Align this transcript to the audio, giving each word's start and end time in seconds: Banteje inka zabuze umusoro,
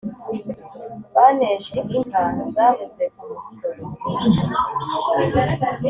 Banteje 1.13 1.73
inka 1.95 2.21
zabuze 2.53 3.03
umusoro, 3.21 3.81